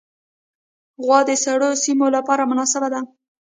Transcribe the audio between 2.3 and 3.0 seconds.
هم مناسبه ده.